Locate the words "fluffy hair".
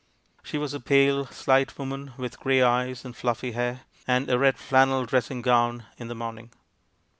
3.15-3.81